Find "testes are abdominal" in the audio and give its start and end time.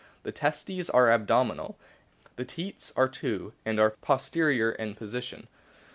0.31-1.77